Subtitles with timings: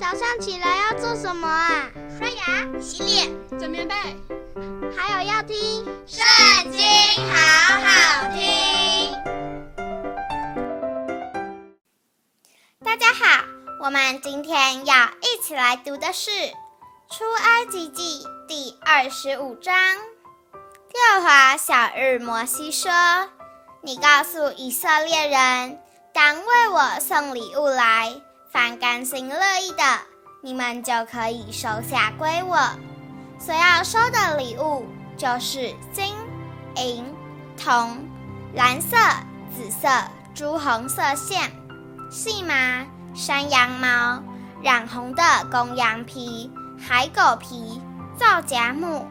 [0.00, 1.90] 早上起来要做什么啊？
[2.18, 3.94] 刷牙、洗脸、整棉被，
[4.96, 5.54] 还有要听
[6.06, 6.80] 《圣经》，
[7.30, 7.36] 好
[7.82, 9.14] 好听。
[12.82, 13.44] 大家好，
[13.84, 16.30] 我们今天要一起来读的是
[17.10, 19.74] 《出埃及记》第二十五章。
[19.74, 22.90] 耶和华小日摩西说
[23.84, 25.78] ：“你告诉以色列人，
[26.14, 28.18] 当为我送礼物来。”
[28.52, 29.84] 凡甘心乐意的，
[30.42, 32.58] 你们就可以收下归我。
[33.38, 34.84] 所要收的礼物
[35.16, 36.12] 就是金、
[36.74, 37.14] 银、
[37.56, 37.96] 铜、
[38.52, 38.96] 蓝色、
[39.54, 39.88] 紫色、
[40.34, 41.52] 朱红色线、
[42.10, 44.20] 细麻、山羊毛、
[44.60, 47.80] 染红的公羊皮、海狗皮、
[48.18, 49.06] 皂荚木、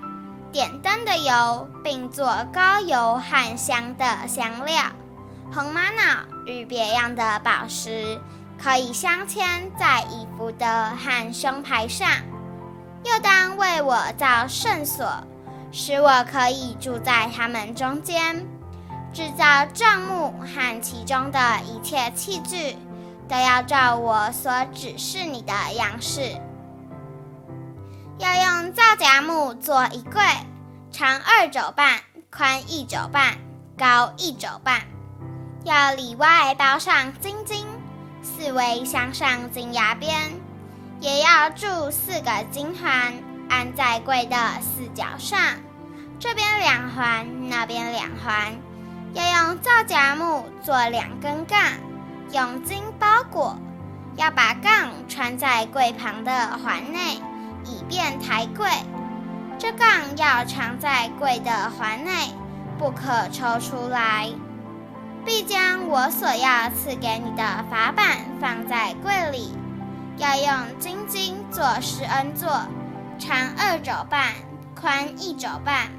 [0.51, 4.83] 点灯的油，并做高油和香的香料，
[5.53, 8.19] 红玛瑙与别样的宝石。
[8.61, 12.09] 可以镶嵌在衣服的和胸牌上，
[13.05, 15.07] 又当为我造圣所，
[15.71, 18.45] 使我可以住在他们中间。
[19.11, 22.77] 制造帐幕和其中的一切器具，
[23.27, 26.39] 都要照我所指示你的样式。
[28.19, 30.21] 要用皂荚木做一柜，
[30.91, 33.37] 长二肘半，宽一肘半，
[33.77, 34.81] 高一肘半，
[35.63, 37.65] 要里外包上金金。
[38.21, 40.31] 四围镶上金牙边，
[40.99, 43.13] 也要铸四个金环，
[43.49, 45.39] 安在柜的四角上，
[46.19, 48.53] 这边两环，那边两环。
[49.13, 51.59] 要用皂荚木做两根杠，
[52.31, 53.57] 用金包裹。
[54.15, 57.15] 要把杠穿在柜旁的环内，
[57.63, 58.67] 以便抬柜。
[59.57, 62.33] 这杠要藏在柜的环内，
[62.77, 64.29] 不可抽出来。
[65.29, 69.53] 必将我所要赐给你的法板放在柜里，
[70.17, 72.49] 要用金金做施恩座，
[73.19, 74.33] 长二肘半，
[74.73, 75.91] 宽一肘半。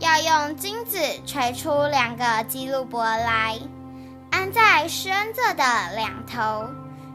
[0.00, 3.58] 要用金子锤出两个基路伯来，
[4.30, 5.64] 安在施恩座的
[5.94, 6.68] 两头，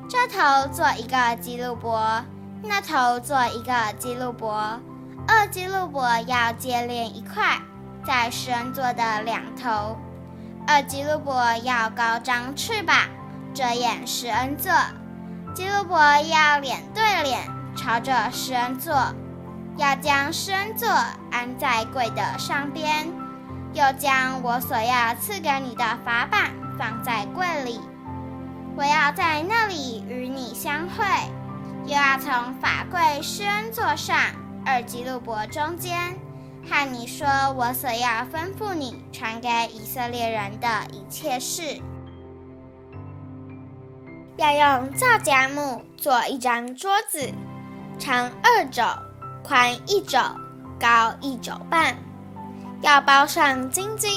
[0.09, 2.25] 这头做一个基路伯，
[2.63, 4.79] 那头做一个基路伯。
[5.27, 7.59] 二基路伯要接连一块，
[8.03, 9.95] 在施恩座的两头。
[10.73, 12.95] 二基路伯要高张翅膀，
[13.53, 14.71] 遮掩施恩座。
[15.53, 17.41] 基路伯要脸对脸，
[17.75, 19.13] 朝着施恩座。
[19.75, 20.87] 要将施恩座
[21.29, 23.05] 安在柜的上边，
[23.73, 27.81] 又将我所要赐给你的法版放在柜里。
[28.77, 31.03] 我要在那里与你相会，
[31.83, 34.15] 又要从法柜施恩座上
[34.65, 36.15] 二基路伯中间。
[36.69, 37.27] 和你说，
[37.57, 41.81] 我所要吩咐你传给以色列人的一切事，
[44.37, 47.29] 要用皂荚木做一张桌子，
[47.99, 48.83] 长二肘，
[49.43, 50.19] 宽一肘，
[50.79, 51.95] 高一肘半，
[52.81, 54.11] 要包上金金，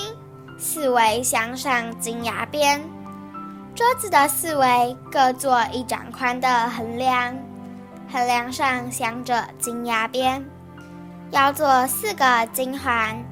[0.59, 2.81] 四围镶上金牙边。
[3.75, 7.37] 桌子的四围各做一掌宽的横梁，
[8.13, 10.45] 横梁上镶着金牙边。
[11.31, 13.25] 要做四个金环，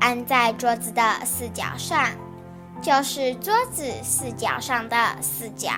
[0.00, 2.08] 安在桌子的四角上，
[2.80, 5.70] 就是桌子四角上的四角。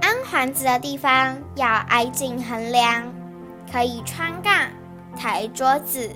[0.00, 3.12] 安环子的地方要挨近横梁，
[3.70, 4.68] 可以穿杠
[5.16, 6.10] 抬桌子。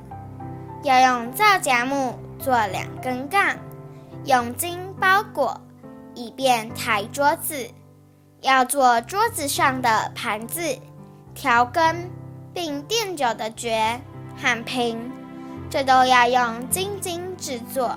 [0.83, 3.57] 要用皂荚木做两根杠，
[4.25, 5.61] 用金包裹，
[6.15, 7.71] 以便抬桌子。
[8.43, 10.61] 要做桌子上的盘子、
[11.35, 12.11] 调羹，
[12.53, 13.71] 并垫酒的角。
[14.37, 15.11] 和瓶，
[15.71, 17.97] 这都要用金金制作。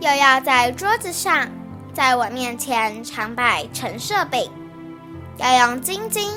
[0.00, 1.48] 又要在桌子上，
[1.92, 4.50] 在我面前常摆陈设饼。
[5.36, 6.30] 要用金金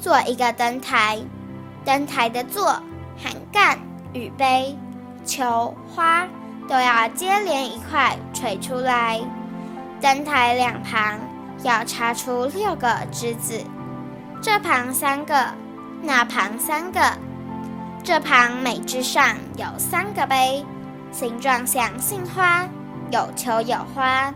[0.00, 1.18] 做一个灯台，
[1.84, 2.72] 灯台的座、
[3.16, 3.78] 和杆
[4.12, 4.76] 与杯、
[5.24, 6.26] 球、花
[6.68, 9.20] 都要接连一块锤出来。
[10.00, 11.18] 灯台两旁
[11.64, 13.60] 要插出六个枝子，
[14.40, 15.54] 这旁三个，
[16.02, 17.00] 那旁三个。
[18.08, 20.64] 这旁每枝上有三个杯，
[21.12, 22.66] 形状像杏花，
[23.10, 24.32] 有球有花；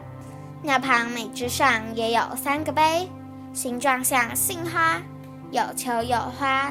[0.62, 3.08] 那旁每枝上也有三个杯，
[3.54, 5.00] 形状像杏花，
[5.52, 6.70] 有球有花。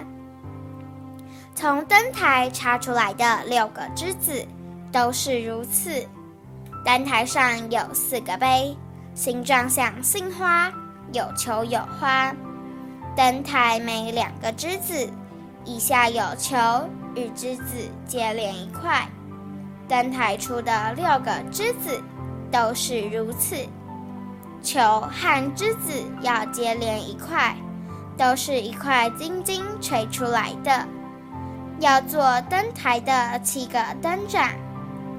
[1.56, 4.46] 从灯台插出来的六个枝子
[4.92, 6.08] 都是如此。
[6.86, 8.78] 灯台上有四个杯，
[9.16, 10.72] 形状像杏花，
[11.14, 12.32] 有球有花。
[13.16, 15.10] 灯台每两个枝子。
[15.64, 16.58] 以下有球
[17.16, 19.08] 与枝子接连一块，
[19.88, 22.02] 灯台出的六个枝子
[22.52, 23.56] 都是如此。
[24.64, 25.92] 球和枝子
[26.22, 27.56] 要接连一块，
[28.18, 30.88] 都是一块金金锤出来的。
[31.80, 34.52] 要做灯台的七个灯盏，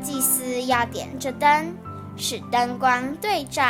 [0.01, 1.75] 祭司要点着灯，
[2.17, 3.65] 使灯光对照。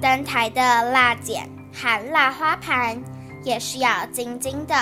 [0.00, 2.98] 灯台的蜡剪和蜡花盘
[3.42, 4.74] 也是要精精的。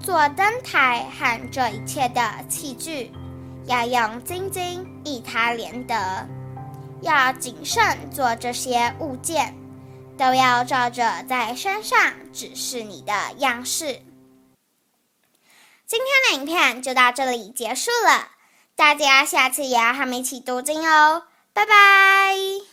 [0.00, 3.12] 做灯台和这一切的器具，
[3.66, 6.28] 要用精精以他连得，
[7.02, 9.54] 要谨慎做这些物件，
[10.18, 11.98] 都要照着在山上
[12.32, 14.02] 指示你的样式。
[15.86, 18.28] 今天的影片就到这里结束了，
[18.74, 21.22] 大家下次也要和我们一起读经哦，
[21.52, 22.71] 拜拜。